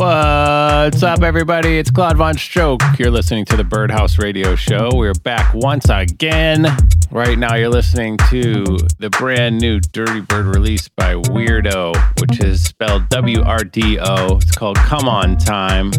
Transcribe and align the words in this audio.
What's 0.00 1.02
up, 1.02 1.22
everybody? 1.22 1.76
It's 1.76 1.90
Claude 1.90 2.16
Von 2.16 2.38
Stroke. 2.38 2.80
You're 2.98 3.10
listening 3.10 3.44
to 3.44 3.56
the 3.58 3.64
Birdhouse 3.64 4.18
Radio 4.18 4.56
Show. 4.56 4.88
We're 4.94 5.12
back 5.12 5.52
once 5.52 5.90
again. 5.90 6.64
Right 7.10 7.38
now, 7.38 7.54
you're 7.54 7.68
listening 7.68 8.16
to 8.30 8.78
the 8.98 9.10
brand 9.10 9.58
new 9.58 9.78
Dirty 9.78 10.22
Bird 10.22 10.46
release 10.46 10.88
by 10.88 11.16
Weirdo, 11.16 11.94
which 12.18 12.42
is 12.42 12.64
spelled 12.64 13.10
W 13.10 13.42
R 13.42 13.58
D 13.58 13.98
O. 14.00 14.38
It's 14.38 14.52
called 14.52 14.78
Come 14.78 15.06
On 15.06 15.36
Time. 15.36 15.90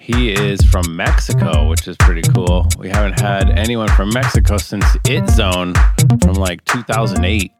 He 0.00 0.32
is 0.32 0.62
from 0.62 0.96
Mexico, 0.96 1.68
which 1.68 1.86
is 1.86 1.98
pretty 1.98 2.22
cool. 2.22 2.66
We 2.78 2.88
haven't 2.88 3.20
had 3.20 3.50
anyone 3.50 3.88
from 3.88 4.08
Mexico 4.14 4.56
since 4.56 4.86
It 5.06 5.28
Zone 5.28 5.74
from 6.22 6.36
like 6.36 6.64
2008. 6.64 7.52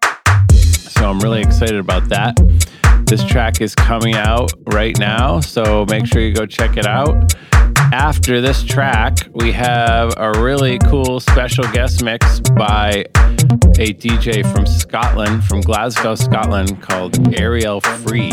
So 0.54 1.10
I'm 1.10 1.20
really 1.20 1.42
excited 1.42 1.76
about 1.76 2.08
that. 2.08 2.34
This 3.06 3.22
track 3.24 3.60
is 3.60 3.72
coming 3.76 4.16
out 4.16 4.52
right 4.66 4.98
now, 4.98 5.38
so 5.38 5.86
make 5.88 6.06
sure 6.06 6.20
you 6.20 6.34
go 6.34 6.44
check 6.44 6.76
it 6.76 6.86
out. 6.86 7.36
After 7.92 8.40
this 8.40 8.64
track, 8.64 9.28
we 9.32 9.52
have 9.52 10.12
a 10.16 10.42
really 10.42 10.78
cool 10.80 11.20
special 11.20 11.62
guest 11.72 12.02
mix 12.02 12.40
by 12.40 13.04
a 13.78 13.94
DJ 13.94 14.44
from 14.52 14.66
Scotland, 14.66 15.44
from 15.44 15.60
Glasgow, 15.60 16.16
Scotland, 16.16 16.82
called 16.82 17.12
Arielle 17.34 17.80
Free. 17.80 18.32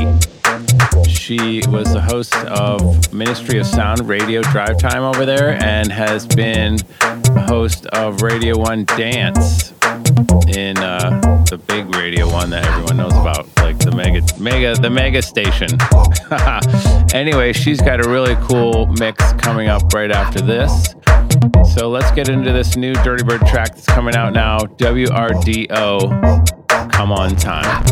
She 1.07 1.61
was 1.67 1.93
the 1.93 2.01
host 2.01 2.33
of 2.33 3.13
Ministry 3.13 3.59
of 3.59 3.67
Sound 3.67 4.07
Radio 4.09 4.41
Drive 4.41 4.79
Time 4.79 5.03
over 5.03 5.23
there 5.23 5.51
and 5.63 5.91
has 5.91 6.25
been 6.25 6.79
host 7.47 7.85
of 7.87 8.23
Radio 8.23 8.57
1 8.57 8.85
Dance 8.85 9.73
in 10.55 10.77
uh, 10.77 11.43
the 11.49 11.57
big 11.67 11.93
Radio 11.95 12.29
1 12.31 12.49
that 12.51 12.65
everyone 12.65 12.97
knows 12.97 13.13
about, 13.13 13.47
like 13.57 13.79
the 13.79 13.91
mega, 13.91 14.21
mega, 14.39 14.75
the 14.75 14.89
mega 14.89 15.21
station. 15.21 15.69
anyway, 17.13 17.53
she's 17.53 17.81
got 17.81 18.05
a 18.05 18.09
really 18.09 18.35
cool 18.41 18.87
mix 18.99 19.33
coming 19.33 19.67
up 19.67 19.93
right 19.93 20.11
after 20.11 20.41
this. 20.41 20.95
So 21.73 21.89
let's 21.89 22.11
get 22.11 22.29
into 22.29 22.51
this 22.51 22.75
new 22.75 22.93
Dirty 22.95 23.23
Bird 23.23 23.41
track 23.47 23.69
that's 23.69 23.85
coming 23.87 24.15
out 24.15 24.33
now. 24.33 24.59
WRDO, 24.59 25.71
Come 26.91 27.11
On 27.11 27.35
Time. 27.35 27.83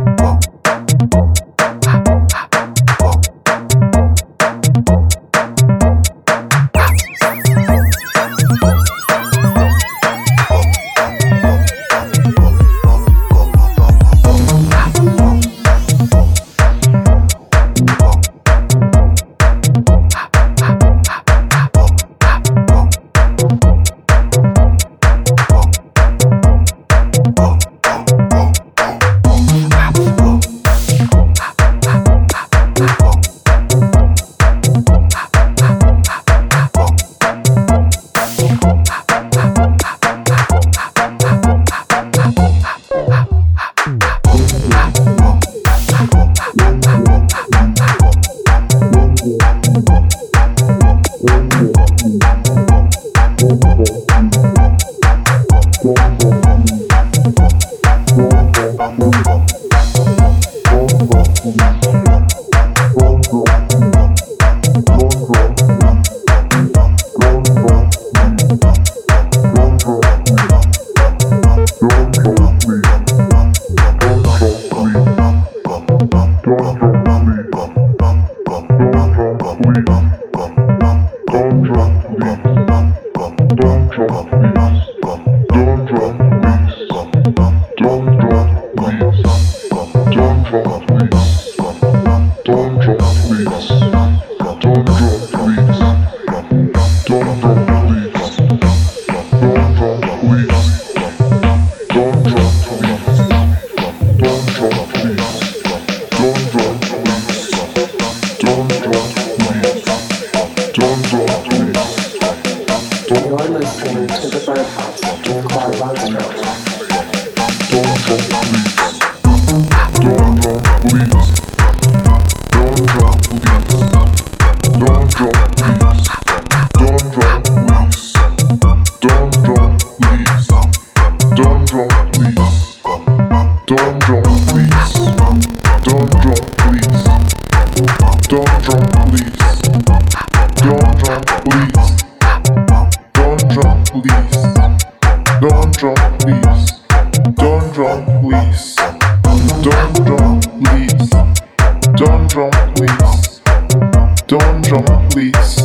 drummer, 154.71 155.05
please. 155.09 155.60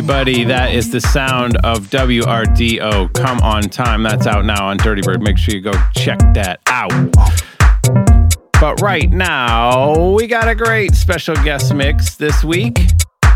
Everybody. 0.00 0.44
That 0.44 0.72
is 0.72 0.90
the 0.90 1.00
sound 1.02 1.58
of 1.62 1.88
WRDO. 1.90 3.12
Come 3.12 3.38
on 3.40 3.64
time. 3.64 4.02
That's 4.02 4.26
out 4.26 4.46
now 4.46 4.68
on 4.68 4.78
Dirty 4.78 5.02
Bird. 5.02 5.20
Make 5.20 5.36
sure 5.36 5.54
you 5.54 5.60
go 5.60 5.74
check 5.94 6.18
that 6.32 6.58
out. 6.64 6.90
But 8.58 8.80
right 8.80 9.10
now, 9.10 10.14
we 10.14 10.26
got 10.26 10.48
a 10.48 10.54
great 10.54 10.94
special 10.94 11.34
guest 11.34 11.74
mix 11.74 12.14
this 12.14 12.42
week. 12.42 12.78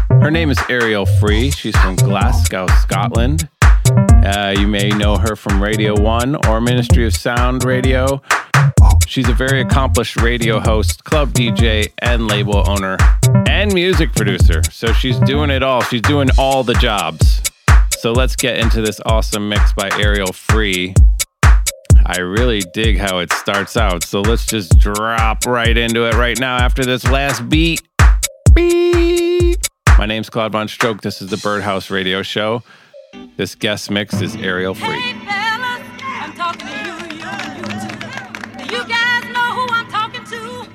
Her 0.08 0.31
name 0.31 0.49
is 0.49 0.56
Arielle 0.56 1.06
Free. 1.20 1.50
She's 1.50 1.76
from 1.76 1.96
Glasgow, 1.96 2.67
Scotland. 2.81 3.46
Uh, 3.86 4.54
you 4.58 4.66
may 4.66 4.88
know 4.90 5.16
her 5.16 5.36
from 5.36 5.62
Radio 5.62 5.98
1 6.00 6.46
or 6.46 6.60
Ministry 6.60 7.06
of 7.06 7.14
Sound 7.14 7.64
Radio. 7.64 8.22
She's 9.06 9.28
a 9.28 9.34
very 9.34 9.60
accomplished 9.60 10.20
radio 10.20 10.60
host, 10.60 11.04
club 11.04 11.32
DJ, 11.32 11.92
and 11.98 12.26
label 12.28 12.69
owner, 12.69 12.96
and 13.46 13.72
music 13.75 14.12
producer. 14.14 14.62
So 14.70 14.92
she's 14.92 15.19
doing 15.20 15.50
it 15.50 15.62
all. 15.62 15.82
She's 15.82 16.00
doing 16.02 16.31
all 16.38 16.64
the 16.64 16.75
jobs. 16.75 17.42
So 17.98 18.12
let's 18.12 18.36
get 18.36 18.58
into 18.58 18.81
this 18.81 19.00
awesome 19.06 19.48
mix 19.48 19.72
by 19.72 19.88
Arielle 19.90 20.34
Free. 20.34 20.94
I 22.06 22.19
really 22.20 22.60
dig 22.75 22.98
how 22.98 23.19
it 23.19 23.32
starts 23.32 23.76
out. 23.76 24.04
So 24.04 24.20
let's 24.20 24.44
just 24.46 24.78
drop 24.78 25.46
right 25.46 25.76
into 25.76 26.06
it 26.06 26.14
right 26.14 26.38
now 26.38 26.56
after 26.56 26.84
this 26.84 27.04
last 27.04 27.48
beat. 27.48 27.82
Beep. 28.52 29.58
My 29.98 30.06
name's 30.06 30.28
Claude 30.28 30.52
Von 30.52 30.69
Stroke. 30.69 31.00
This 31.00 31.22
is 31.22 31.31
the 31.31 31.38
Birdhouse 31.38 31.90
Radio 31.90 32.22
Show. 32.22 32.62
This 33.37 33.55
guest 33.55 33.90
mix 33.90 34.20
is 34.20 34.37
Arielle 34.37 34.76
Free. 34.76 34.99
Hey 35.00 35.14
fellas, 35.26 35.82
I'm 36.02 36.32
talking 36.34 36.66
to 36.66 36.75
you, 36.87 36.94
you, 37.19 37.31
you 37.56 37.64
too. 37.82 38.75
You 38.75 38.82
guys 38.87 39.25
know 39.34 39.49
who 39.58 39.64
I'm 39.75 39.88
talking 39.90 40.25
to? 40.25 40.66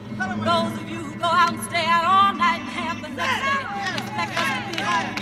Those 0.44 0.74
of 0.80 0.89
you 0.89 0.97
who 0.97 1.15
go 1.19 1.25
out 1.27 1.53
and 1.53 1.63
stay 1.63 1.86
out 1.86 2.03
all 2.06 2.33
night 2.33 2.59
and 2.62 2.69
have 2.69 3.01
the 3.01 3.09
next 3.09 3.39
day. 3.44 3.63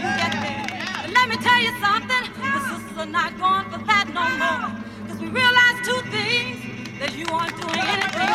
You 0.01 0.09
get 0.17 0.31
there. 0.41 0.65
But 1.03 1.11
let 1.13 1.29
me 1.29 1.37
tell 1.37 1.61
you 1.61 1.71
something, 1.79 2.23
the 2.41 2.59
sisters 2.69 2.97
are 2.97 3.05
not 3.05 3.37
going 3.37 3.65
for 3.69 3.79
that 3.85 4.09
no 4.13 4.25
more. 4.41 4.83
Cause 5.07 5.19
we 5.21 5.27
realize 5.29 5.77
two 5.85 6.01
things, 6.09 6.99
that 6.99 7.13
you 7.15 7.25
aren't 7.29 7.53
doing 7.61 7.77
anything 7.77 8.29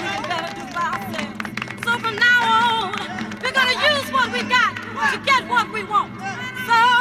we 0.00 0.12
better 0.28 0.52
do 0.56 0.64
ourselves. 0.76 1.84
So 1.84 1.98
from 1.98 2.16
now 2.16 2.40
on, 2.52 2.92
we're 3.42 3.52
gonna 3.52 3.78
use 3.92 4.12
what 4.12 4.28
we 4.32 4.42
got 4.44 4.76
to 5.12 5.18
get 5.24 5.48
what 5.48 5.72
we 5.72 5.84
want. 5.84 6.12
So 6.68 6.93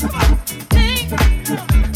Think 0.00 1.89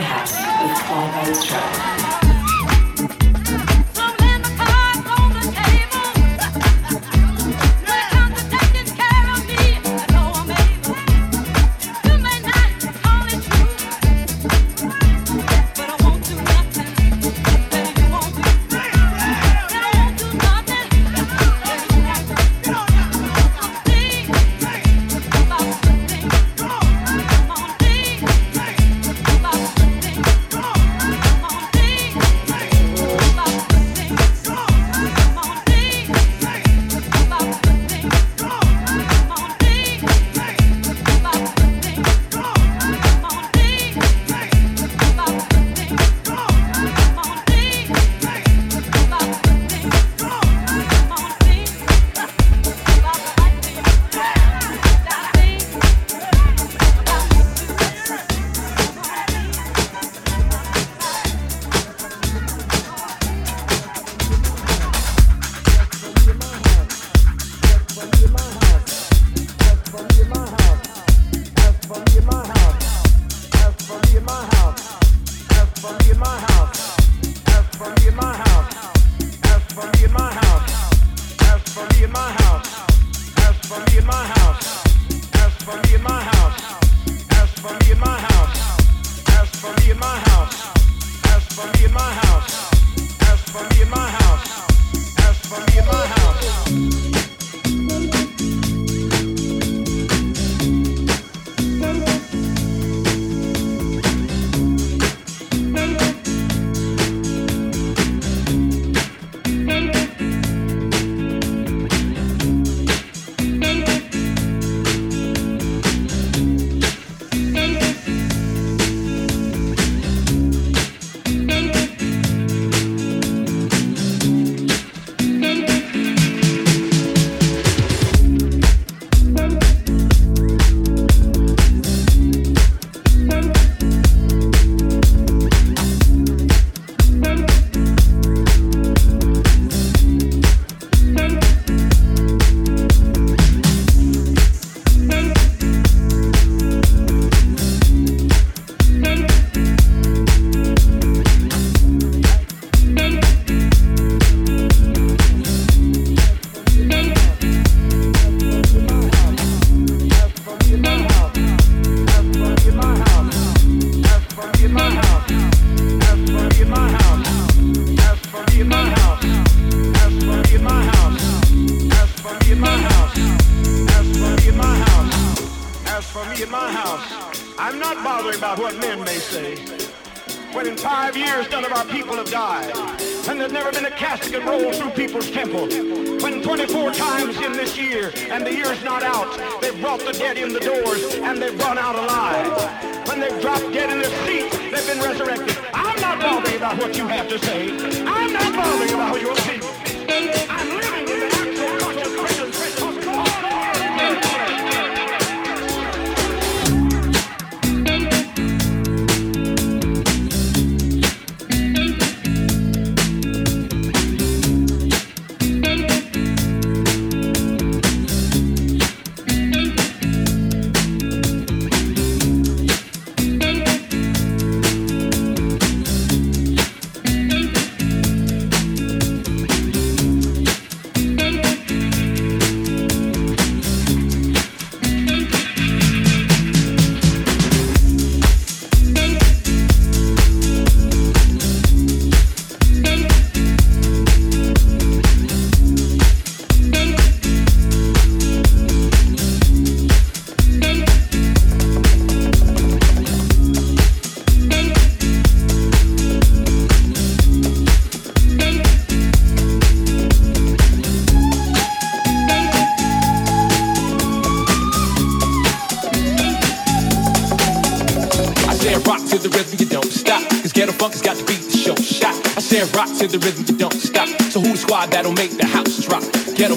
It's 0.00 0.32
with 0.62 0.78
Paul 0.86 1.08
Bostrop. 1.08 2.27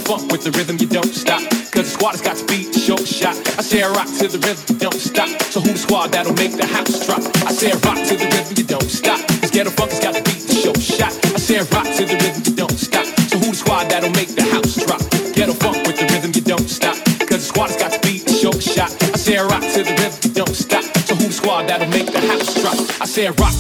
Funk 0.02 0.32
with 0.32 0.44
the 0.44 0.52
rhythm, 0.52 0.78
you 0.80 0.88
don't 0.88 1.14
stop. 1.14 1.42
Cause 1.72 1.86
the 1.86 1.94
squad 1.94 2.12
has 2.12 2.22
got 2.22 2.36
to 2.38 2.46
beat 2.46 2.74
the 2.74 2.80
show 2.80 2.98
shot. 2.98 3.38
I 3.58 3.62
said 3.62 3.86
rock 3.96 4.08
to 4.20 4.28
the 4.28 4.40
rhythm, 4.40 4.64
you 4.70 4.78
don't 4.80 5.00
stop. 5.00 5.30
So 5.54 5.62
who 5.62 5.72
the 5.72 5.78
squad 5.78 6.12
that'll 6.12 6.34
make 6.34 6.58
the 6.58 6.66
house 6.66 7.06
drop? 7.06 7.22
I 7.46 7.54
said 7.54 7.78
rock 7.86 7.98
to 8.10 8.16
the 8.18 8.28
rhythm, 8.34 8.56
you 8.58 8.64
don't 8.64 8.90
stop. 8.90 9.20
Cause 9.42 9.52
ghetto 9.52 9.70
funk 9.70 9.92
has 9.92 10.00
got 10.00 10.16
to 10.16 10.24
beat 10.24 10.44
the 10.48 10.56
show 10.58 10.74
shot. 10.74 11.14
I 11.32 11.40
said 11.40 11.70
rock 11.72 11.86
to 11.86 12.04
the 12.06 12.18
rhythm, 12.18 12.42
you 12.46 12.56
don't 12.56 12.78
stop. 12.80 13.06
So 13.30 13.38
who 13.38 13.54
the 13.54 13.60
squad 13.62 13.90
that'll 13.90 14.12
make 14.12 14.34
the 14.34 14.44
house 14.44 14.76
drop? 14.76 15.02
Ghetto 15.36 15.54
funk 15.54 15.86
with 15.86 15.98
the 16.00 16.08
rhythm, 16.10 16.32
you 16.34 16.42
don't 16.42 16.70
stop. 16.70 16.98
Cause 17.30 17.46
the 17.46 17.50
squad 17.52 17.70
has 17.70 17.78
got 17.78 17.92
to 17.94 18.00
beat 18.02 18.26
the 18.26 18.34
show 18.34 18.56
shot. 18.58 18.92
I 19.14 19.18
said 19.22 19.40
rock 19.48 19.64
to 19.76 19.80
the 19.86 19.96
rhythm, 20.02 20.20
you 20.26 20.34
don't 20.34 20.56
stop. 20.56 20.84
So 21.06 21.16
who 21.16 21.28
the 21.30 21.36
squad 21.36 21.70
that'll 21.70 21.88
make 21.94 22.10
the 22.10 22.24
house 22.26 22.50
drop? 22.58 22.76
I 23.00 23.06
said 23.06 23.38
rock 23.40 23.54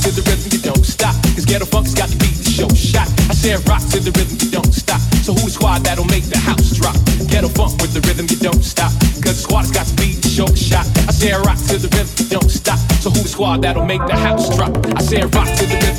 that'll 13.61 13.85
make 13.85 14.05
the 14.07 14.15
house 14.15 14.53
drop? 14.55 14.75
I 14.97 15.01
said 15.01 15.33
rock 15.33 15.47
to 15.47 15.65
the 15.65 15.90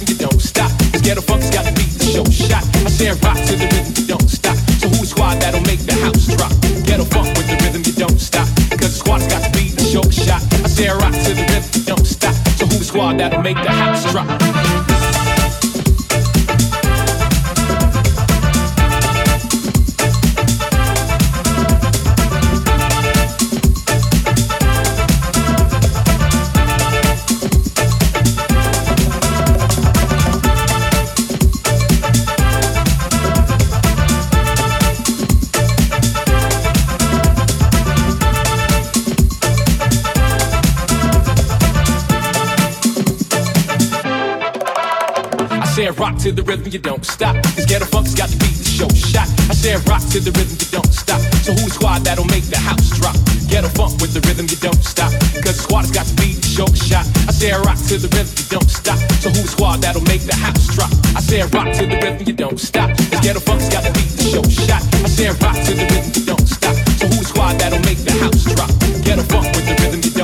rock 46.13 46.23
to 46.23 46.33
the 46.33 46.43
rhythm, 46.43 46.73
you 46.73 46.79
don't 46.79 47.05
stop. 47.05 47.35
Cause 47.55 47.67
ghetto 47.67 47.85
funk's 47.87 48.15
got 48.15 48.29
the 48.29 48.37
beat 48.37 48.57
the 48.57 48.69
show 48.69 48.89
shot. 48.93 49.29
I 49.49 49.55
said 49.55 49.81
rock 49.89 50.03
to 50.13 50.21
the 50.21 50.33
rhythm, 50.33 50.57
you 50.61 50.69
don't 50.69 50.93
stop. 50.93 51.21
So 51.45 51.53
who's 51.53 51.73
squad 51.75 52.05
that'll 52.05 52.27
make 52.27 52.45
the 52.45 52.59
house 52.59 52.91
drop? 52.99 53.17
Ghetto 53.49 53.69
funk 53.69 54.01
with 54.01 54.13
the 54.13 54.21
rhythm, 54.29 54.47
you 54.49 54.57
don't 54.57 54.83
stop. 54.85 55.13
Cause 55.41 55.57
the 55.57 55.63
squad 55.65 55.89
has 55.89 55.93
got 55.93 56.07
the 56.07 56.17
beat 56.21 56.37
the 56.43 56.49
show 56.49 56.69
shot. 56.75 57.07
I 57.29 57.33
said 57.33 57.57
rock 57.65 57.79
to 57.89 57.97
the 57.97 58.09
rhythm, 58.13 58.35
you 58.37 58.47
don't 58.51 58.69
stop. 58.69 58.99
So 59.23 59.31
who's 59.31 59.51
squad 59.51 59.81
that'll 59.81 60.05
make 60.05 60.23
the 60.23 60.37
house 60.37 60.67
drop? 60.75 60.93
I 61.17 61.21
said 61.21 61.49
rock 61.55 61.73
to 61.81 61.85
the 61.87 61.97
rhythm, 61.97 62.27
you 62.27 62.35
don't 62.35 62.61
stop. 62.61 62.91
Cause 63.11 63.21
ghetto 63.23 63.41
funk's 63.41 63.69
got 63.69 63.85
the 63.85 63.93
beat 63.97 64.13
the 64.13 64.25
show 64.29 64.45
shot. 64.49 64.83
I 65.05 65.09
said 65.09 65.33
rock 65.41 65.57
to 65.65 65.73
the 65.73 65.87
rhythm, 65.89 66.13
you 66.13 66.25
don't 66.27 66.49
stop. 66.49 66.77
So 67.01 67.09
who 67.09 67.19
the 67.23 67.29
squad 67.29 67.57
that'll 67.57 67.81
make 67.89 68.01
the 68.05 68.15
house 68.21 68.45
drop? 68.53 68.71
Ghetto 69.07 69.25
funk 69.33 69.49
with 69.57 69.65
the 69.65 69.75
rhythm, 69.81 70.01
you 70.05 70.13
don't 70.13 70.13
stop. 70.13 70.22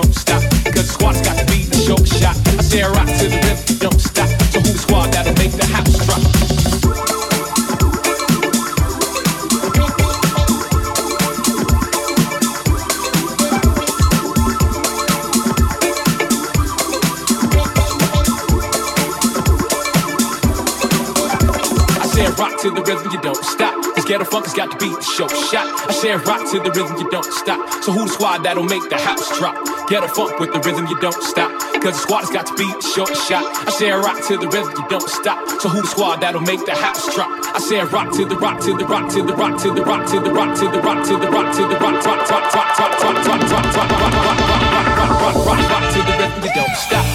Cause 24.09 24.17
ghetto 24.17 24.31
funk 24.33 24.57
got 24.57 24.73
to 24.73 24.79
beat 24.81 24.97
the 24.97 25.05
show 25.05 25.29
shot. 25.29 25.69
I 25.85 25.93
said 25.93 26.25
rock 26.25 26.41
to 26.49 26.57
the 26.65 26.73
rhythm, 26.73 26.97
you 26.97 27.11
don't 27.11 27.29
stop. 27.29 27.61
So 27.85 27.93
who 27.93 28.09
the 28.09 28.13
squad 28.17 28.41
that'll 28.41 28.65
make 28.65 28.89
the 28.89 28.97
house 28.97 29.37
drop? 29.37 29.53
Ghetto 29.85 30.09
funk 30.09 30.41
with 30.41 30.49
the 30.49 30.65
rhythm, 30.65 30.87
you 30.87 30.97
don't 30.99 31.21
stop. 31.21 31.53
Cause 31.85 31.93
the 31.93 32.09
squad 32.09 32.25
has 32.25 32.33
got 32.33 32.47
to 32.49 32.57
beat 32.57 32.73
the 32.73 32.89
show 32.89 33.05
shot. 33.05 33.45
I 33.45 33.71
said 33.71 33.93
rock 34.01 34.17
to 34.33 34.41
the 34.41 34.49
rhythm, 34.49 34.73
you 34.81 34.89
don't 34.89 35.05
stop. 35.13 35.45
So 35.61 35.69
who 35.69 35.83
the 35.83 35.89
squad 35.93 36.25
that'll 36.25 36.41
make 36.41 36.65
the 36.65 36.73
house 36.73 37.05
drop? 37.13 37.29
I 37.53 37.61
said 37.61 37.93
rock 37.93 38.09
to 38.17 38.25
the 38.25 38.37
rock 38.41 38.65
to 38.65 38.73
the 38.73 38.89
rock 38.89 39.13
to 39.13 39.21
the 39.21 39.37
rock 39.37 39.61
to 39.61 39.77
the 39.77 39.85
rock 39.85 40.09
to 40.09 40.17
the 40.25 40.33
rock 40.33 40.57
to 40.57 40.65
the 40.73 40.81
rock 40.81 41.05
to 41.05 41.15
the 41.21 41.29
rock 41.29 41.49
to 41.53 41.69
the 41.69 41.77
rock 41.77 42.01
rock 42.01 42.25
rock 42.33 42.49
rock 42.49 42.57
rock 42.57 42.73
rock 42.73 42.81
rock 42.81 42.97
rock 42.97 43.69
rock 43.69 43.77
rock 43.77 43.93
rock 43.93 43.93
rock 43.93 44.25
rock 44.25 45.21
rock 45.21 45.37
rock 45.37 45.61
rock 45.69 45.85
to 45.93 46.01
the 46.01 46.15
rhythm, 46.17 46.49
you 46.49 46.53
don't 46.57 46.77
stop. 46.81 47.08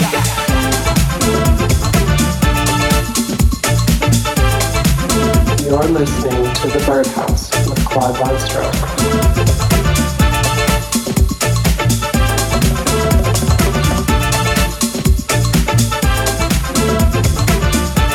You're 5.84 6.00
listening 6.00 6.54
to 6.54 6.68
The 6.70 6.82
Birdhouse 6.86 7.52
with 7.68 7.86
Claude 7.86 8.16
Von 8.16 8.40
Stroke. 8.40 8.74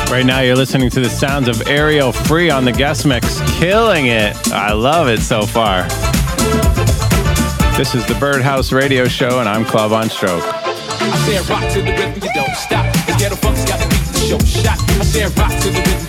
Right 0.09 0.25
now, 0.25 0.39
you're 0.39 0.55
listening 0.55 0.89
to 0.89 0.99
the 0.99 1.11
sounds 1.11 1.47
of 1.47 1.57
Arielle 1.67 2.11
Free 2.11 2.49
on 2.49 2.65
the 2.65 2.71
guest 2.71 3.05
mix, 3.05 3.39
killing 3.59 4.07
it. 4.07 4.35
I 4.51 4.73
love 4.73 5.07
it 5.07 5.19
so 5.19 5.43
far. 5.43 5.83
This 7.77 7.93
is 7.93 8.03
the 8.07 8.17
Birdhouse 8.19 8.71
Radio 8.71 9.07
Show, 9.07 9.41
and 9.41 9.47
I'm 9.47 9.63
Claude 9.63 9.91
Von 9.91 10.09
Stroke. 10.09 10.41
I 10.43 11.23
said 11.27 11.47
rock 11.47 11.71
to 11.73 11.83
the 11.83 11.91
rhythm, 11.91 12.15
you 12.15 12.33
don't 12.33 12.55
stop. 12.55 12.91
Cause 13.05 13.21
ghetto 13.21 13.35
funk's 13.35 13.63
got 13.65 13.79
to 13.79 13.87
beat 13.89 14.05
the 14.07 14.19
show 14.19 14.39
shot. 14.39 14.79
I 14.89 15.03
said 15.03 15.37
rock 15.37 15.51
to 15.61 15.69
the 15.69 15.79
rhythm, 15.79 16.08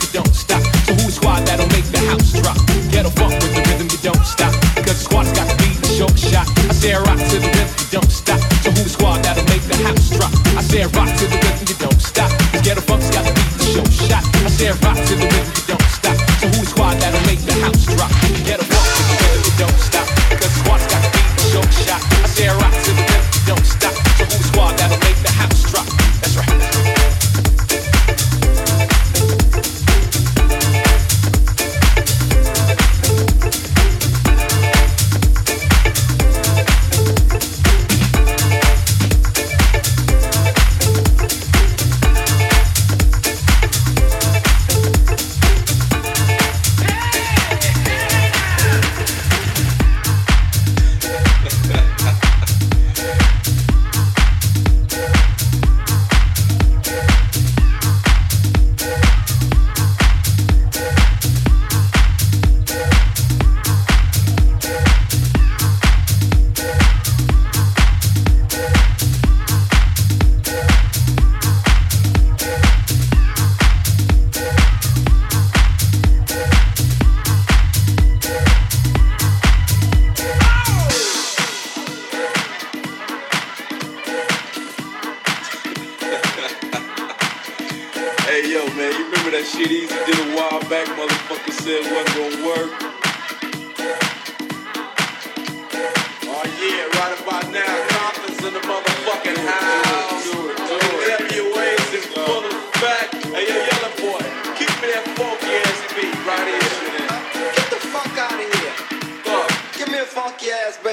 don't 4.02 4.25
stop. 4.25 4.52
Cause 4.76 4.97
squad's 4.97 5.33
got 5.33 5.49
to 5.49 5.57
be 5.57 5.76
the 5.76 5.88
short 5.88 6.16
shot. 6.19 6.49
I 6.69 6.73
say 6.73 6.95
rock 6.95 7.19
to 7.19 7.37
the 7.38 7.49
rhythm, 7.52 7.69
you 7.78 7.88
don't 7.90 8.11
stop. 8.11 8.40
So 8.64 8.71
who 8.71 8.83
the 8.83 8.88
squad 8.88 9.23
that'll 9.23 9.45
make 9.45 9.62
the 9.62 9.76
house 9.85 10.09
drop? 10.11 10.33
I 10.57 10.62
say 10.62 10.85
rock 10.97 11.09
to 11.21 11.25
the 11.26 11.37
rhythm, 11.37 11.66
you 11.69 11.76
don't 11.76 12.00
stop. 12.00 12.30
Cause 12.52 12.62
ghetto 12.62 12.80
funk's 12.80 13.11
got 13.11 13.26
to 13.26 13.33
be 13.33 13.45
the 13.61 13.64
short 13.76 13.92
shot. 13.92 14.25
I 14.25 14.49
say 14.49 14.71
rock 14.85 14.97
to 14.97 15.14
the 15.16 15.26
rhythm, 15.28 15.70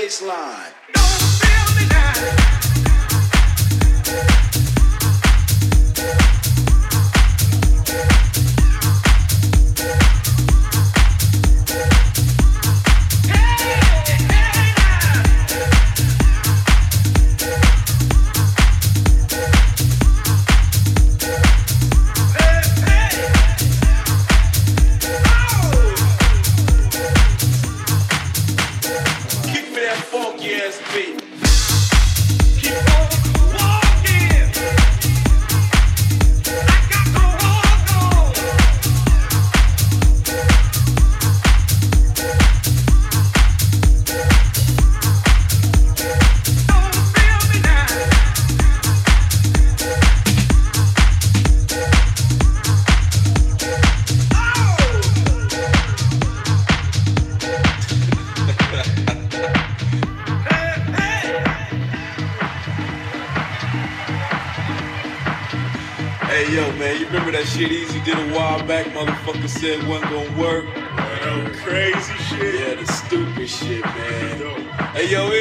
baseline. 0.08 0.87
said 69.58 69.88
wasn't 69.88 70.12
gonna 70.12 70.40
work. 70.40 70.66
No 71.26 71.50
crazy 71.64 72.14
shit. 72.30 72.60
Yeah, 72.60 72.76
the 72.76 72.86
stupid 72.86 73.50
shit, 73.50 73.84
man. 73.84 74.38
Hey, 74.94 75.10
yo, 75.12 75.32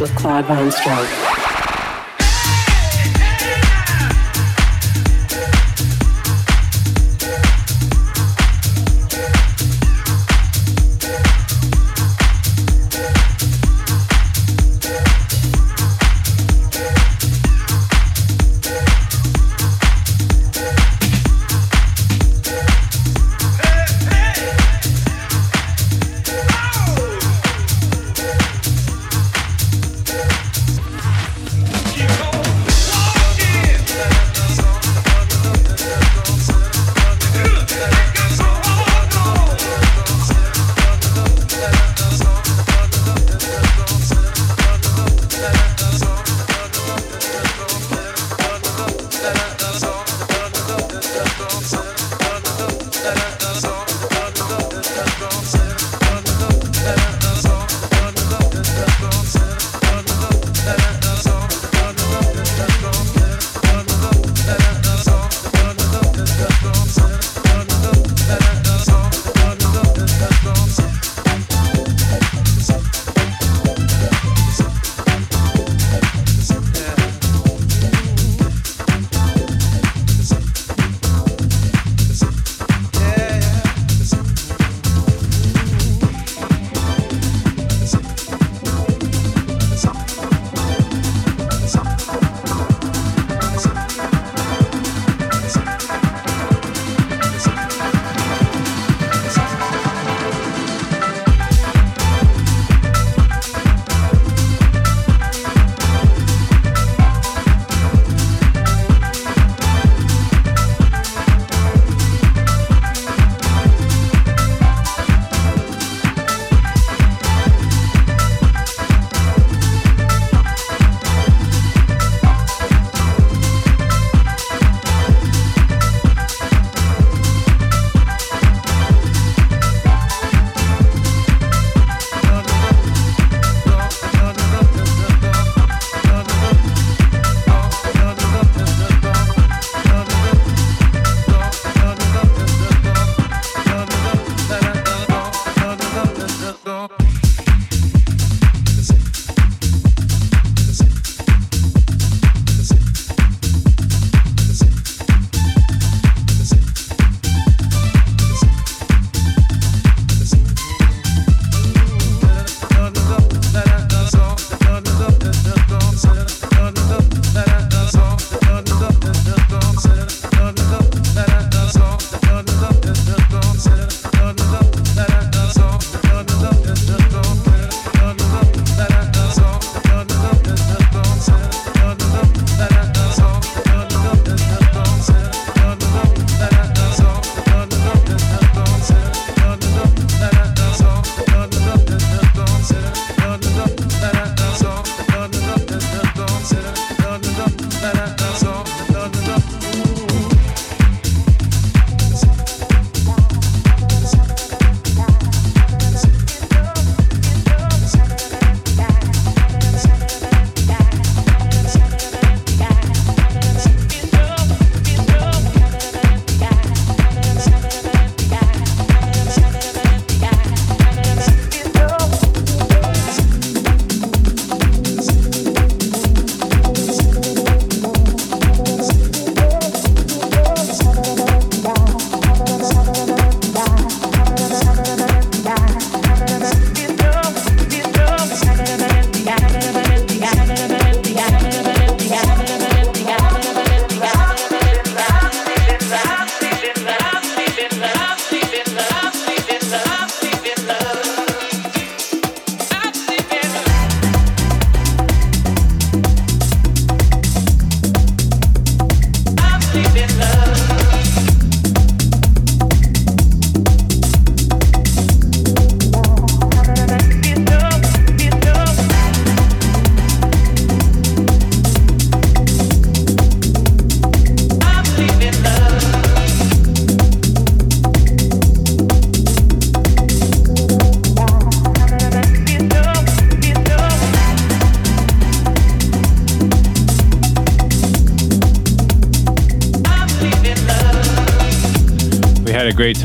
with 0.00 0.14
Claude 0.16 0.44
Von 0.46 0.70
Stroke. 0.70 1.45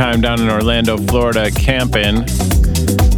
Time 0.01 0.19
down 0.19 0.41
in 0.41 0.49
Orlando, 0.49 0.97
Florida, 0.97 1.51
camping, 1.51 2.25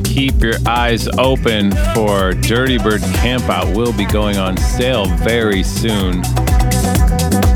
keep 0.04 0.42
your 0.42 0.56
eyes 0.68 1.08
open 1.18 1.72
for 1.96 2.34
Dirty 2.34 2.78
Bird 2.78 3.00
Campout. 3.00 3.74
Will 3.74 3.94
be 3.94 4.04
going 4.04 4.36
on 4.36 4.58
sale 4.58 5.06
very 5.20 5.64
soon. 5.64 6.20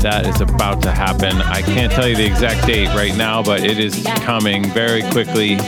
That 0.00 0.24
is 0.26 0.40
about 0.40 0.80
to 0.84 0.90
happen. 0.90 1.42
I 1.42 1.60
can't 1.60 1.92
tell 1.92 2.08
you 2.08 2.16
the 2.16 2.24
exact 2.24 2.66
date 2.66 2.88
right 2.94 3.14
now, 3.18 3.42
but 3.42 3.62
it 3.62 3.78
is 3.78 4.02
coming 4.20 4.64
very 4.70 5.02
quickly, 5.10 5.58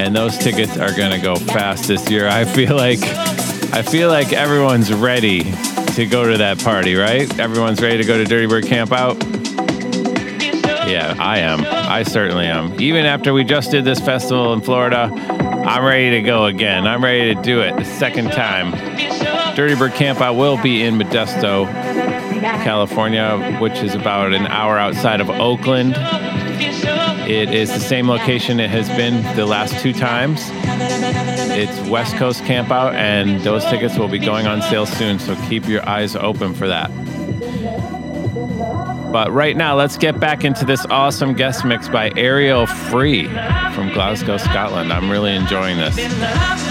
and 0.00 0.16
those 0.16 0.36
tickets 0.36 0.76
are 0.76 0.92
going 0.92 1.12
to 1.12 1.20
go 1.20 1.36
fast 1.36 1.86
this 1.86 2.10
year. 2.10 2.26
I 2.26 2.44
feel 2.44 2.74
like 2.74 3.04
I 3.72 3.82
feel 3.82 4.08
like 4.08 4.32
everyone's 4.32 4.92
ready 4.92 5.44
to 5.94 6.06
go 6.06 6.28
to 6.28 6.38
that 6.38 6.58
party, 6.58 6.96
right? 6.96 7.38
Everyone's 7.38 7.80
ready 7.80 7.98
to 7.98 8.04
go 8.04 8.18
to 8.18 8.24
Dirty 8.24 8.46
Bird 8.46 8.64
Campout. 8.64 9.49
Yeah, 10.90 11.14
I 11.18 11.38
am. 11.38 11.64
I 11.64 12.02
certainly 12.02 12.46
am. 12.46 12.80
Even 12.80 13.06
after 13.06 13.32
we 13.32 13.44
just 13.44 13.70
did 13.70 13.84
this 13.84 14.00
festival 14.00 14.52
in 14.52 14.60
Florida, 14.60 15.04
I'm 15.04 15.84
ready 15.84 16.10
to 16.10 16.22
go 16.22 16.46
again. 16.46 16.86
I'm 16.86 17.04
ready 17.04 17.32
to 17.32 17.40
do 17.40 17.60
it 17.60 17.76
the 17.76 17.84
second 17.84 18.32
time. 18.32 18.72
Dirty 19.54 19.76
Bird 19.76 19.92
Camp, 19.92 20.20
I 20.20 20.30
will 20.30 20.60
be 20.60 20.82
in 20.82 20.96
Modesto, 20.96 21.66
California, 22.64 23.58
which 23.60 23.78
is 23.82 23.94
about 23.94 24.32
an 24.32 24.46
hour 24.48 24.78
outside 24.78 25.20
of 25.20 25.30
Oakland. 25.30 25.94
It 27.30 27.54
is 27.54 27.72
the 27.72 27.78
same 27.78 28.08
location 28.08 28.58
it 28.58 28.70
has 28.70 28.88
been 28.88 29.22
the 29.36 29.46
last 29.46 29.78
two 29.80 29.92
times. 29.92 30.40
It's 31.52 31.88
West 31.88 32.16
Coast 32.16 32.42
Campout, 32.42 32.94
and 32.94 33.40
those 33.42 33.64
tickets 33.66 33.96
will 33.96 34.08
be 34.08 34.18
going 34.18 34.48
on 34.48 34.60
sale 34.62 34.86
soon, 34.86 35.20
so 35.20 35.36
keep 35.48 35.68
your 35.68 35.88
eyes 35.88 36.16
open 36.16 36.54
for 36.54 36.66
that. 36.66 36.90
But 39.10 39.32
right 39.32 39.56
now, 39.56 39.76
let's 39.76 39.96
get 39.96 40.20
back 40.20 40.44
into 40.44 40.64
this 40.64 40.86
awesome 40.86 41.34
guest 41.34 41.64
mix 41.64 41.88
by 41.88 42.10
Arielle 42.10 42.68
Free 42.90 43.26
from 43.74 43.92
Glasgow, 43.92 44.36
Scotland. 44.36 44.92
I'm 44.92 45.10
really 45.10 45.34
enjoying 45.34 45.78
this. 45.78 45.96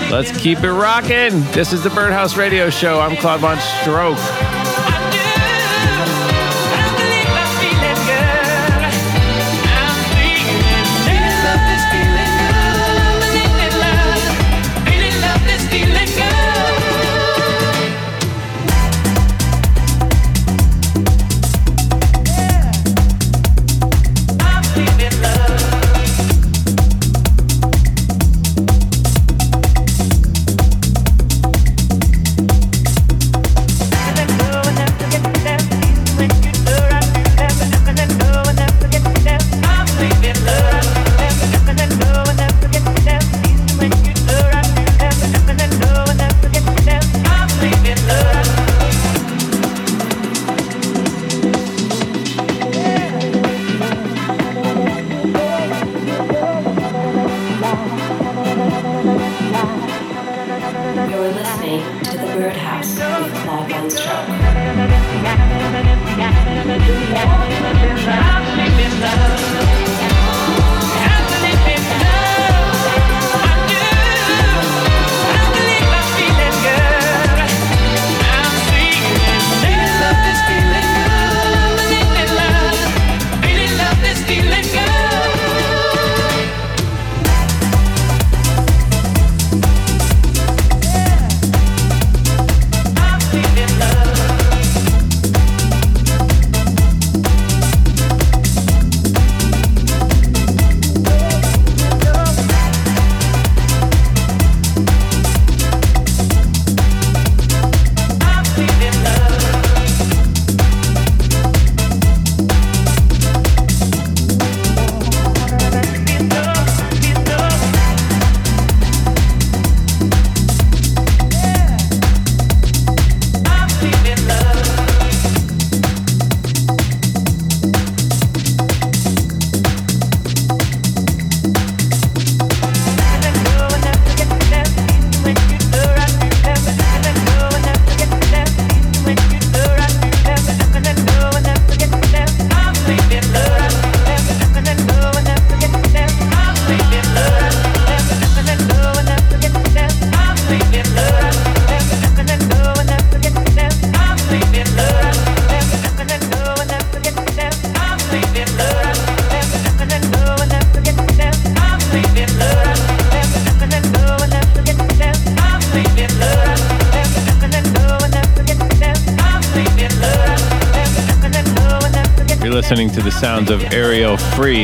Let's 0.09 0.35
keep 0.37 0.59
it 0.63 0.71
rocking. 0.71 1.41
This 1.51 1.73
is 1.73 1.83
the 1.83 1.89
Birdhouse 1.89 2.37
Radio 2.37 2.69
Show. 2.69 3.01
I'm 3.01 3.17
Claude 3.17 3.41
Von 3.41 3.57
Stroke. 3.81 4.58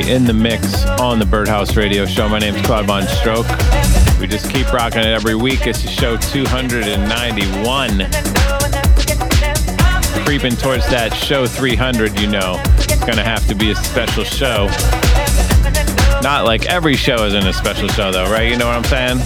In 0.07 0.23
the 0.23 0.33
mix 0.33 0.85
on 0.99 1.17
the 1.17 1.25
Birdhouse 1.25 1.75
Radio 1.75 2.05
Show. 2.05 2.29
My 2.29 2.37
name's 2.37 2.61
Claude 2.61 2.85
Von 2.85 3.07
Stroke. 3.07 3.47
We 4.19 4.27
just 4.27 4.51
keep 4.51 4.71
rocking 4.71 4.99
it 4.99 5.07
every 5.07 5.33
week. 5.33 5.65
It's 5.65 5.79
show 5.89 6.15
291. 6.15 7.89
Creeping 10.23 10.55
towards 10.57 10.87
that 10.91 11.11
show 11.11 11.47
300, 11.47 12.19
you 12.19 12.27
know. 12.27 12.61
It's 12.77 12.99
going 12.99 13.17
to 13.17 13.23
have 13.23 13.47
to 13.47 13.55
be 13.55 13.71
a 13.71 13.75
special 13.75 14.23
show. 14.23 14.67
Not 16.21 16.45
like 16.45 16.67
every 16.67 16.95
show 16.95 17.25
isn't 17.25 17.47
a 17.47 17.53
special 17.53 17.87
show, 17.87 18.11
though, 18.11 18.29
right? 18.29 18.51
You 18.51 18.57
know 18.57 18.67
what 18.67 18.75
I'm 18.75 18.83
saying? 18.83 19.17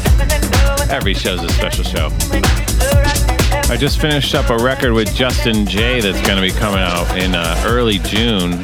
Every 0.89 1.13
show's 1.13 1.43
a 1.43 1.49
special 1.49 1.83
show. 1.83 2.07
I 3.69 3.75
just 3.77 3.99
finished 3.99 4.33
up 4.33 4.49
a 4.49 4.57
record 4.57 4.93
with 4.93 5.13
Justin 5.13 5.65
Jay 5.65 5.99
that's 5.99 6.25
going 6.25 6.37
to 6.37 6.41
be 6.41 6.57
coming 6.57 6.79
out 6.79 7.17
in 7.17 7.35
uh, 7.35 7.61
early 7.67 7.99
June. 7.99 8.63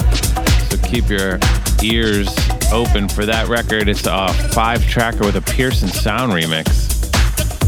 So 0.69 0.77
keep 0.77 1.09
your 1.09 1.39
ears 1.83 2.27
open 2.71 3.07
for 3.07 3.25
that 3.25 3.47
record. 3.47 3.89
It's 3.89 4.05
a 4.05 4.33
five 4.53 4.85
tracker 4.85 5.25
with 5.25 5.35
a 5.35 5.41
Pearson 5.41 5.87
Sound 5.87 6.31
remix. 6.31 6.93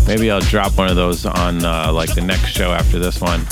Maybe 0.07 0.31
I'll 0.31 0.39
drop 0.39 0.77
one 0.77 0.89
of 0.89 0.95
those 0.95 1.25
on 1.25 1.63
uh, 1.63 1.91
like 1.91 2.13
the 2.15 2.21
next 2.21 2.47
show 2.47 2.71
after 2.71 2.99
this 2.99 3.19
one. 3.19 3.45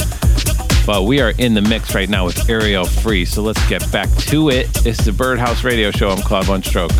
But 0.86 1.04
we 1.04 1.20
are 1.20 1.34
in 1.38 1.54
the 1.54 1.62
mix 1.62 1.96
right 1.96 2.08
now 2.08 2.26
with 2.26 2.36
Arielle 2.48 2.88
Free. 3.02 3.26
So 3.26 3.42
let's 3.42 3.68
get 3.68 3.92
back 3.92 4.10
to 4.28 4.50
it. 4.50 4.86
It's 4.86 5.04
the 5.04 5.12
Birdhouse 5.12 5.64
Radio 5.64 5.92
Show. 5.92 6.10
I'm 6.10 6.22
Claude 6.22 6.46
Von 6.46 6.64
Stroke. 6.64 6.92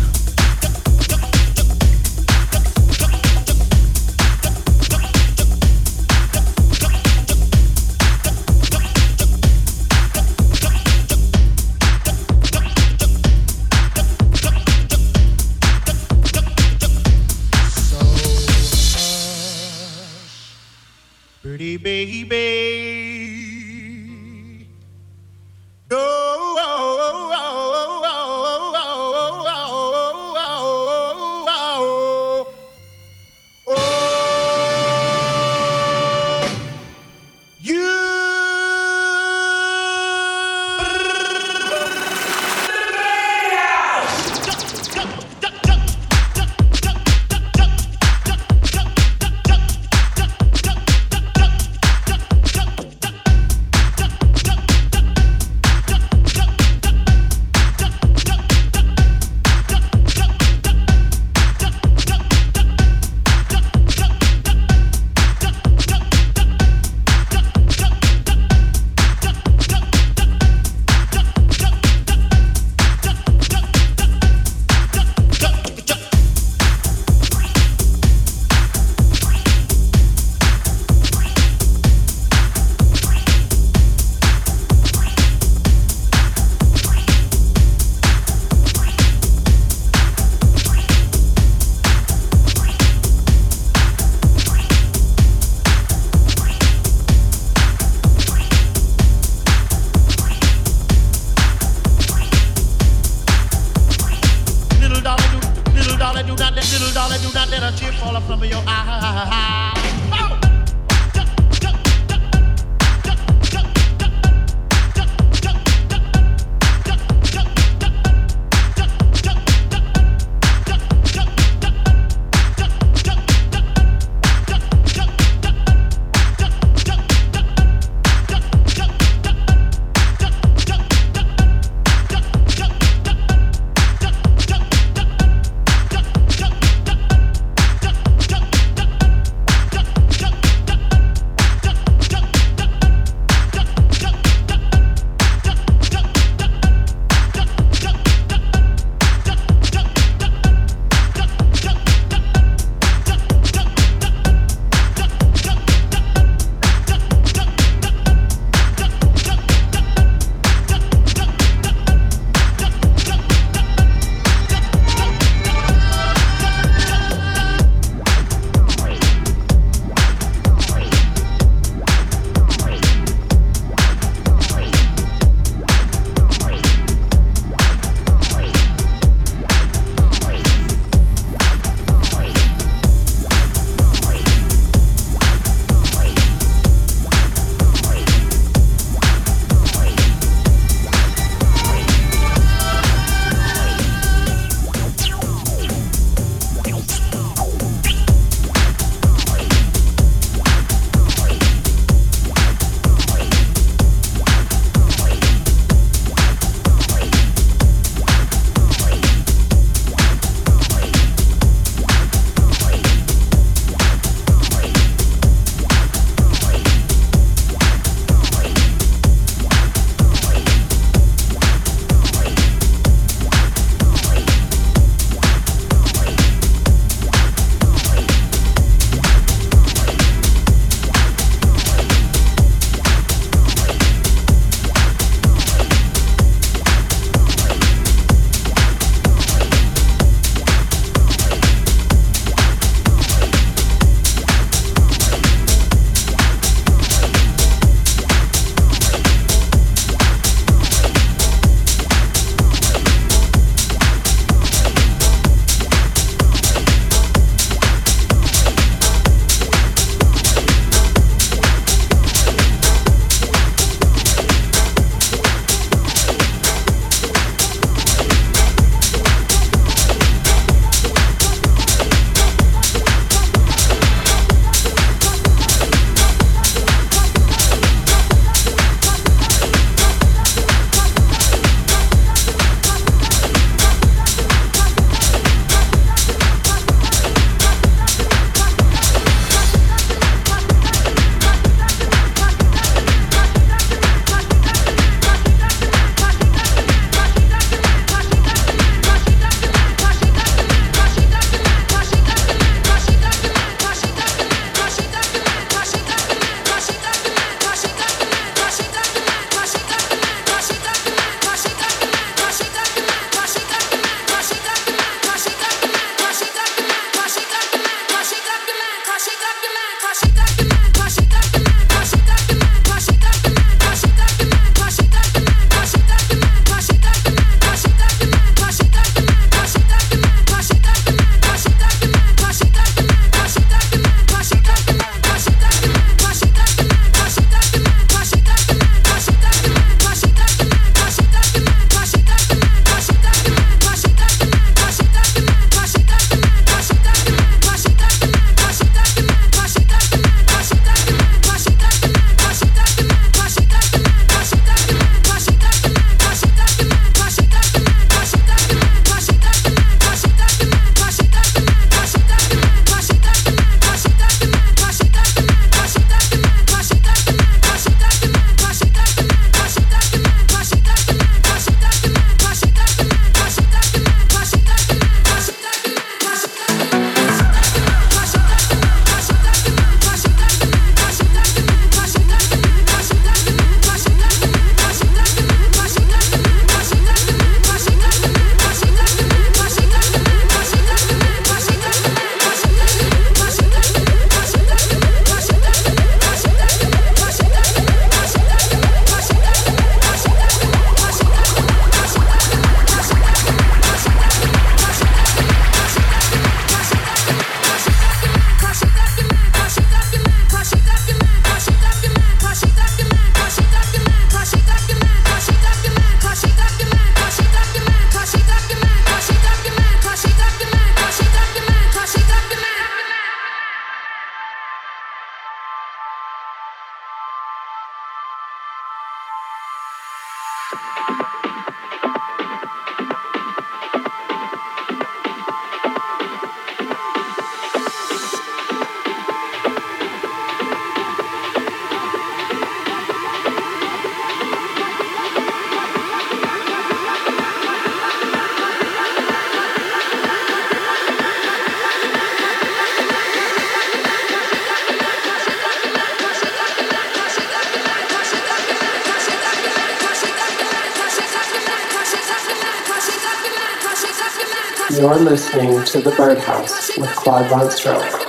You're 464.86 465.00
listening 465.00 465.64
to 465.64 465.80
The 465.80 465.90
Birdhouse 465.96 466.78
with 466.78 466.88
Claude 466.90 467.28
Von 467.28 467.50
Stroke. 467.50 468.05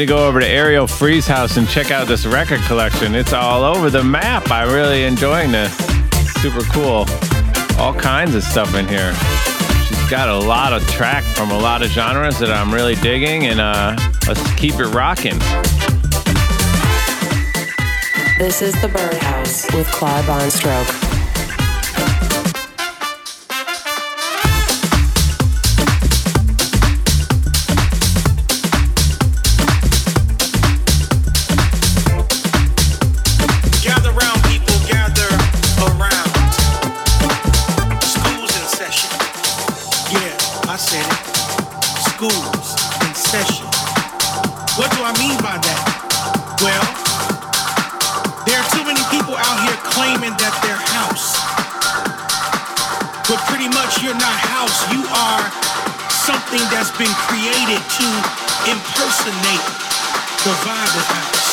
To 0.00 0.06
go 0.06 0.26
over 0.26 0.40
to 0.40 0.46
Arielle 0.46 0.88
Free's 0.88 1.26
house 1.26 1.58
and 1.58 1.68
check 1.68 1.90
out 1.90 2.08
this 2.08 2.24
record 2.24 2.60
collection. 2.62 3.14
It's 3.14 3.34
all 3.34 3.62
over 3.62 3.90
the 3.90 4.02
map. 4.02 4.50
I'm 4.50 4.72
really 4.72 5.04
enjoying 5.04 5.52
this. 5.52 5.76
Super 6.40 6.62
cool. 6.72 7.04
All 7.78 7.92
kinds 7.92 8.34
of 8.34 8.42
stuff 8.42 8.74
in 8.74 8.88
here. 8.88 9.12
She's 9.86 10.08
got 10.08 10.30
a 10.30 10.38
lot 10.38 10.72
of 10.72 10.88
track 10.88 11.22
from 11.22 11.50
a 11.50 11.58
lot 11.58 11.82
of 11.82 11.90
genres 11.90 12.38
that 12.38 12.50
I'm 12.50 12.72
really 12.72 12.94
digging, 12.94 13.44
and 13.44 13.60
uh, 13.60 13.94
let's 14.26 14.54
keep 14.54 14.76
it 14.76 14.86
rocking. 14.86 15.38
This 18.38 18.62
is 18.62 18.72
The 18.80 18.88
Birdhouse 18.88 19.70
with 19.74 19.86
Claude 19.88 20.24
Von 20.24 20.50
been 57.00 57.14
created 57.14 57.80
to 57.88 58.04
impersonate 58.70 59.64
the 60.44 60.52
vibe 60.60 60.96
of 61.00 61.06
house. 61.06 61.49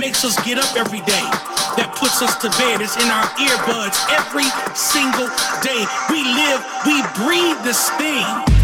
Makes 0.00 0.24
us 0.24 0.44
get 0.44 0.58
up 0.58 0.76
every 0.76 1.00
day, 1.00 1.26
that 1.76 1.94
puts 1.96 2.20
us 2.20 2.36
to 2.42 2.50
bed. 2.58 2.80
It's 2.80 2.96
in 2.96 3.08
our 3.08 3.24
earbuds 3.38 3.96
every 4.10 4.48
single 4.74 5.28
day. 5.62 5.84
We 6.10 6.24
live, 6.24 6.60
we 6.84 7.00
breathe 7.24 7.62
this 7.64 7.88
thing. 7.96 8.59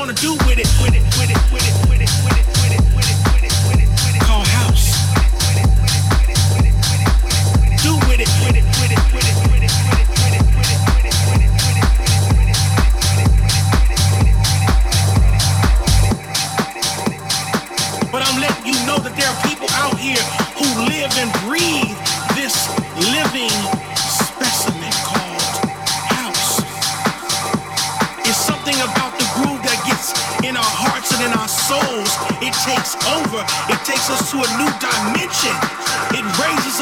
wanna 0.00 0.14
do 0.14 0.32
with 0.46 0.58
it, 0.58 0.66
with 0.80 0.94
it, 0.94 1.02
with 1.18 1.30
it, 1.30 1.52
with 1.52 1.68
it. 1.68 1.79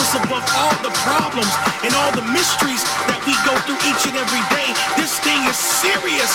peace 0.08 0.24
above 0.24 0.44
all 0.56 0.72
the 0.82 0.92
problems 1.04 1.52
and 1.84 1.92
all 1.94 2.12
the 2.12 2.24
mysteries 2.32 2.82
that 3.08 3.20
we 3.26 3.34
go 3.44 3.52
through 3.64 3.80
each 3.84 4.08
and 4.08 4.16
every 4.16 4.44
day. 4.48 4.68
This 4.96 5.18
thing 5.20 5.40
is 5.44 5.56
serious 5.56 6.32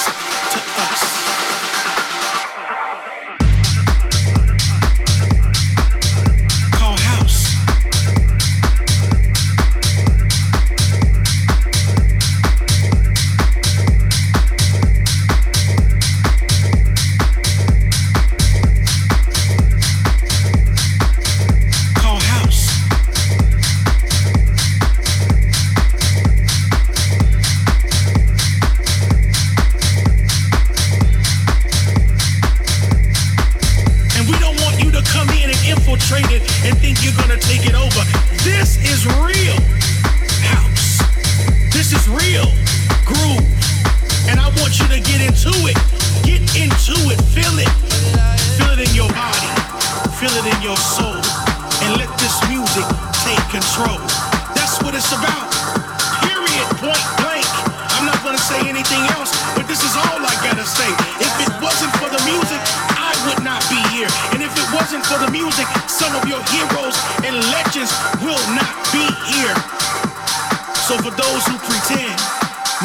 So 70.93 70.99
for 70.99 71.17
those 71.17 71.43
who 71.47 71.57
pretend, 71.57 72.21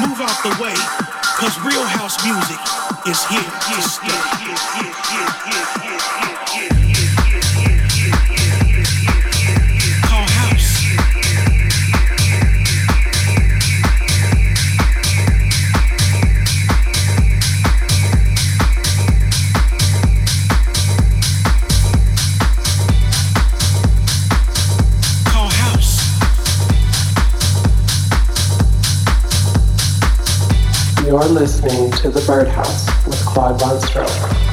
move 0.01 0.19
out 0.23 0.43
the 0.43 0.57
way, 0.63 0.73
cause 1.37 1.61
real 1.61 1.85
house 1.85 2.17
music 2.25 2.57
is 3.07 3.23
here. 3.27 3.39
here, 3.69 3.85
here, 4.01 4.25
here, 4.39 4.57
here, 4.73 4.95
here, 5.13 5.29
here, 5.45 5.67
here, 5.83 6.23
here. 6.23 6.28
listening 31.39 31.93
to 31.93 32.11
The 32.11 32.21
Birdhouse 32.27 32.87
with 33.07 33.25
Claude 33.25 33.61
Von 33.61 33.81
Stroke. 33.81 34.48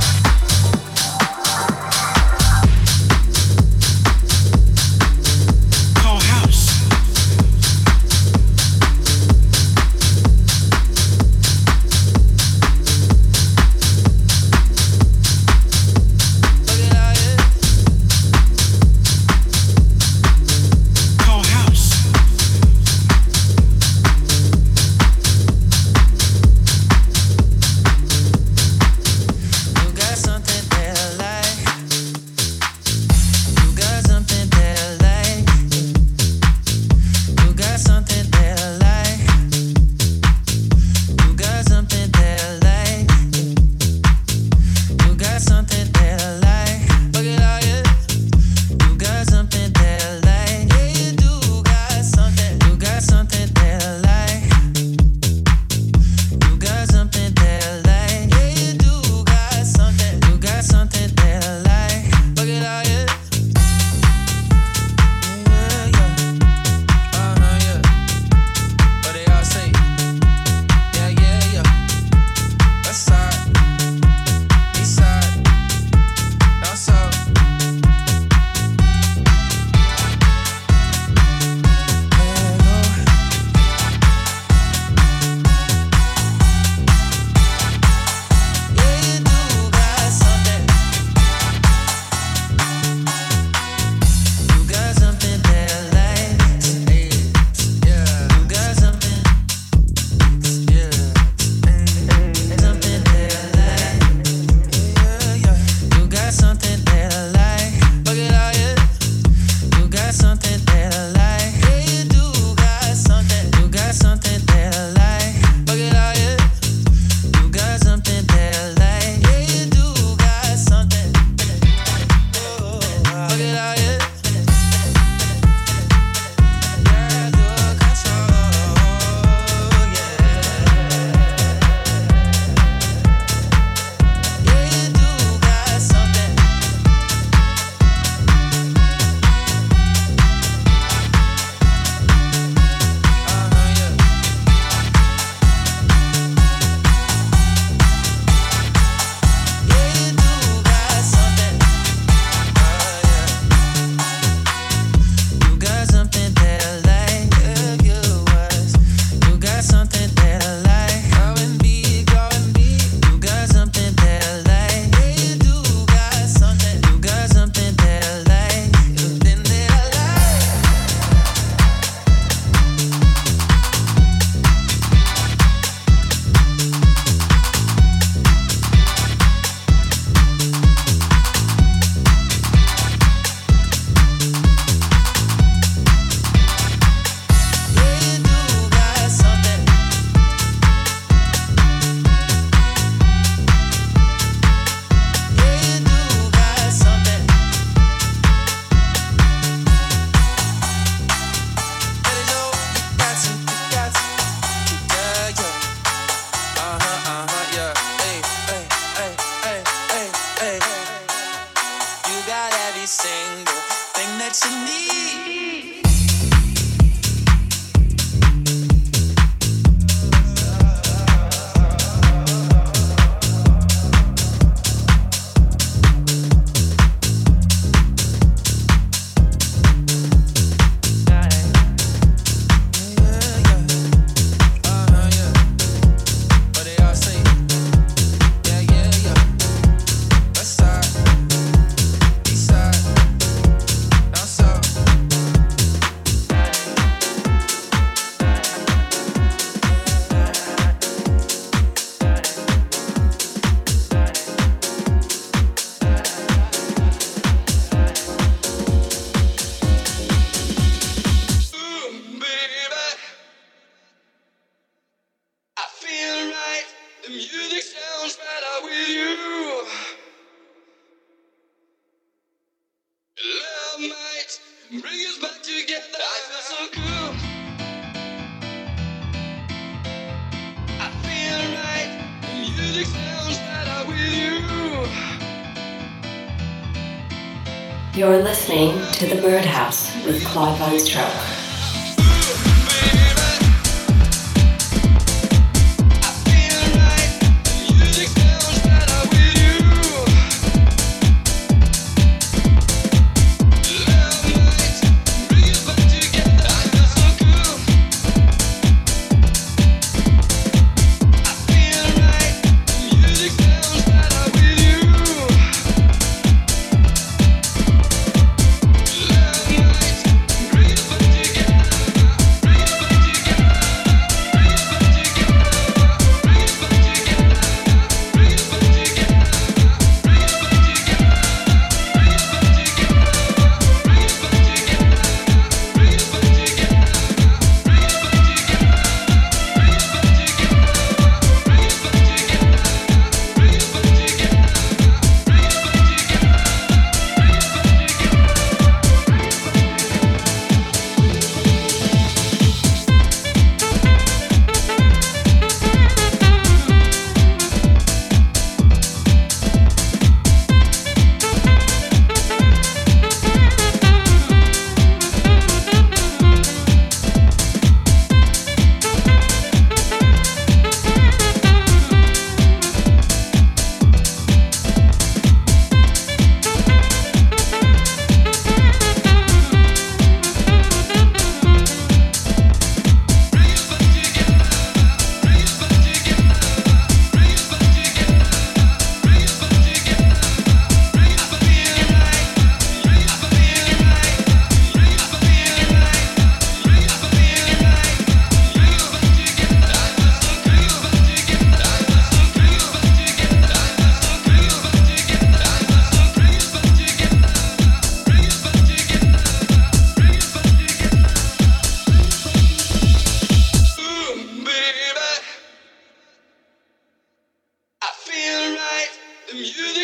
You. 419.38 419.75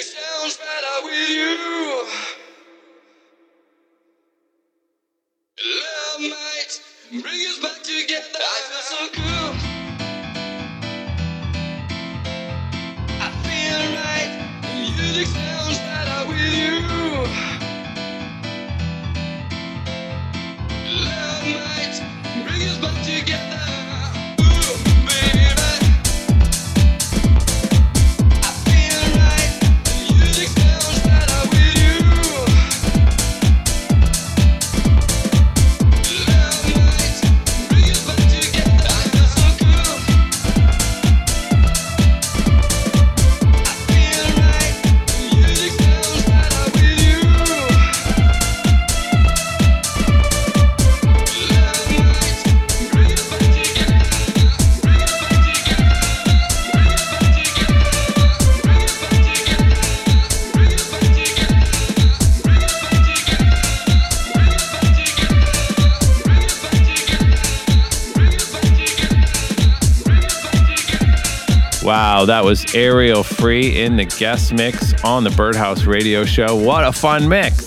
Wow, 72.21 72.25
that 72.27 72.45
was 72.45 72.65
Arielle 72.65 73.25
Free 73.25 73.81
in 73.81 73.95
the 73.95 74.05
guest 74.05 74.53
mix 74.53 74.93
on 75.03 75.23
the 75.23 75.31
Birdhouse 75.31 75.85
Radio 75.85 76.23
Show. 76.23 76.55
What 76.55 76.85
a 76.85 76.91
fun 76.91 77.27
mix! 77.27 77.65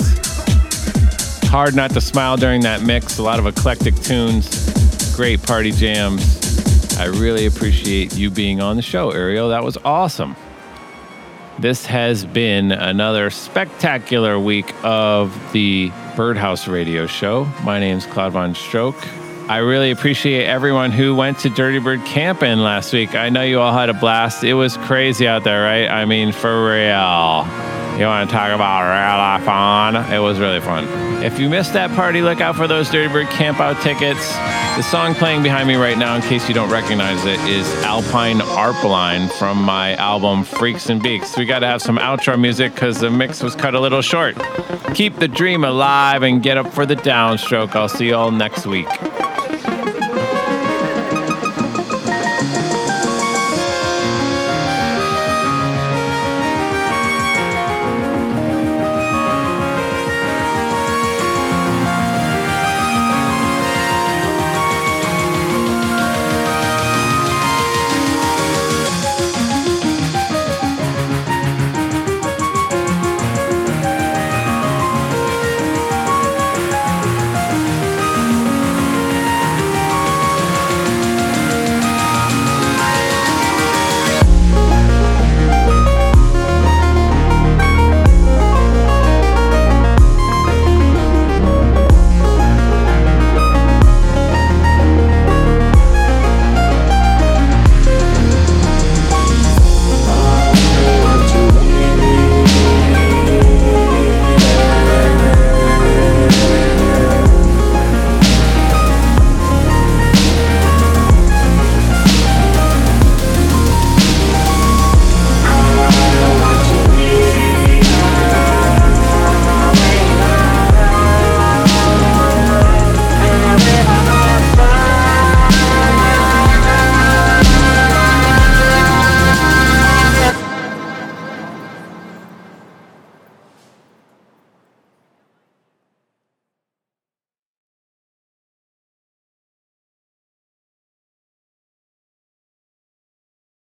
Hard 1.48 1.74
not 1.74 1.90
to 1.90 2.00
smile 2.00 2.36
during 2.36 2.60
that 2.60 2.80
mix. 2.80 3.18
A 3.18 3.22
lot 3.24 3.40
of 3.40 3.48
eclectic 3.48 3.96
tunes, 3.96 5.16
great 5.16 5.42
party 5.42 5.72
jams. 5.72 6.96
I 6.96 7.06
really 7.06 7.46
appreciate 7.46 8.14
you 8.14 8.30
being 8.30 8.60
on 8.60 8.76
the 8.76 8.82
show, 8.82 9.10
Arielle. 9.10 9.48
That 9.50 9.64
was 9.64 9.76
awesome. 9.78 10.36
This 11.58 11.84
has 11.86 12.24
been 12.24 12.70
another 12.70 13.30
spectacular 13.30 14.38
week 14.38 14.72
of 14.84 15.36
the 15.52 15.90
Birdhouse 16.14 16.68
Radio 16.68 17.08
Show. 17.08 17.46
My 17.64 17.80
name's 17.80 18.06
Claude 18.06 18.34
Von 18.34 18.54
Stroke. 18.54 19.04
I 19.46 19.58
really 19.58 19.90
appreciate 19.90 20.46
everyone 20.46 20.90
who 20.90 21.14
went 21.14 21.40
to 21.40 21.50
Dirty 21.50 21.78
Bird 21.78 22.02
camping 22.06 22.60
last 22.60 22.94
week. 22.94 23.14
I 23.14 23.28
know 23.28 23.42
you 23.42 23.60
all 23.60 23.74
had 23.74 23.90
a 23.90 23.94
blast. 23.94 24.42
It 24.42 24.54
was 24.54 24.78
crazy 24.78 25.28
out 25.28 25.44
there, 25.44 25.62
right? 25.62 25.86
I 25.86 26.06
mean, 26.06 26.32
for 26.32 26.66
real. 26.66 27.46
You 27.98 28.06
want 28.06 28.28
to 28.28 28.34
talk 28.34 28.50
about 28.52 28.88
real 28.88 29.18
life 29.18 29.46
on? 29.46 30.12
It 30.12 30.18
was 30.18 30.40
really 30.40 30.60
fun. 30.60 30.84
If 31.22 31.38
you 31.38 31.50
missed 31.50 31.74
that 31.74 31.90
party, 31.90 32.22
look 32.22 32.40
out 32.40 32.56
for 32.56 32.66
those 32.66 32.90
Dirty 32.90 33.12
Bird 33.12 33.26
campout 33.26 33.82
tickets. 33.82 34.32
The 34.76 34.82
song 34.82 35.14
playing 35.14 35.42
behind 35.42 35.68
me 35.68 35.76
right 35.76 35.96
now, 35.96 36.16
in 36.16 36.22
case 36.22 36.48
you 36.48 36.54
don't 36.54 36.70
recognize 36.70 37.24
it, 37.26 37.38
is 37.40 37.68
Alpine 37.84 38.40
Arp 38.40 38.82
Line 38.82 39.28
from 39.28 39.62
my 39.62 39.94
album 39.96 40.42
Freaks 40.42 40.88
and 40.88 41.02
Beaks. 41.02 41.36
We 41.36 41.44
got 41.44 41.58
to 41.58 41.66
have 41.66 41.82
some 41.82 41.98
outro 41.98 42.40
music 42.40 42.74
because 42.74 42.98
the 42.98 43.10
mix 43.10 43.42
was 43.42 43.54
cut 43.54 43.74
a 43.74 43.80
little 43.80 44.02
short. 44.02 44.36
Keep 44.94 45.16
the 45.16 45.28
dream 45.28 45.64
alive 45.64 46.22
and 46.22 46.42
get 46.42 46.56
up 46.56 46.72
for 46.72 46.86
the 46.86 46.96
downstroke. 46.96 47.76
I'll 47.76 47.90
see 47.90 48.06
you 48.06 48.16
all 48.16 48.30
next 48.30 48.66
week. 48.66 48.88